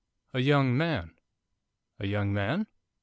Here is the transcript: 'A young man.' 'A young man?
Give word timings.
'A 0.33 0.39
young 0.39 0.75
man.' 0.75 1.11
'A 1.99 2.07
young 2.07 2.33
man? 2.33 2.65